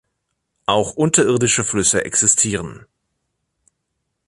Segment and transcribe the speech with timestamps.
[0.65, 2.87] Auch unterirdische Flüsse existieren.